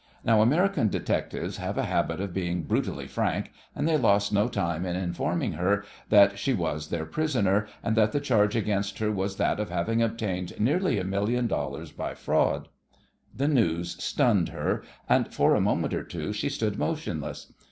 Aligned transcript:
Now 0.23 0.41
American 0.41 0.87
detectives 0.87 1.57
have 1.57 1.77
a 1.77 1.83
habit 1.83 2.19
of 2.19 2.33
being 2.33 2.63
brutally 2.63 3.05
frank, 3.05 3.51
and 3.75 3.87
they 3.87 3.97
lost 3.97 4.33
no 4.33 4.47
time 4.47 4.83
in 4.83 4.95
informing 4.95 5.51
her 5.51 5.85
that 6.09 6.39
she 6.39 6.53
was 6.55 6.87
their 6.89 7.05
prisoner, 7.05 7.67
and 7.83 7.95
that 7.95 8.11
the 8.11 8.19
charge 8.19 8.55
against 8.55 8.97
her 8.97 9.11
was 9.11 9.35
that 9.35 9.59
of 9.59 9.69
having 9.69 10.01
obtained 10.01 10.59
nearly 10.59 10.97
a 10.97 11.03
million 11.03 11.45
dollars 11.45 11.91
by 11.91 12.15
fraud. 12.15 12.67
The 13.37 13.47
news 13.47 13.95
stunned 14.03 14.49
her, 14.49 14.81
and 15.07 15.31
for 15.31 15.53
a 15.53 15.61
moment 15.61 15.93
or 15.93 16.03
two 16.03 16.33
she 16.33 16.49
stood 16.49 16.79
motionless. 16.79 17.53